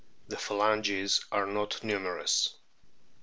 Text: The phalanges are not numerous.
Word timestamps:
The 0.29 0.35
phalanges 0.37 1.25
are 1.31 1.45
not 1.45 1.83
numerous. 1.83 2.55